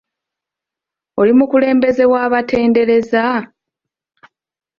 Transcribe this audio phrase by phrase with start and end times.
[1.19, 3.23] Oli mukulembeze w'abatendereza?